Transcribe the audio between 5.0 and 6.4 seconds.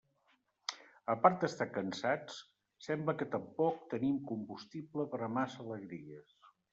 per a massa alegries.